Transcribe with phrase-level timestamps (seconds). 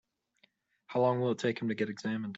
[0.87, 2.29] How long will it take to get him examined?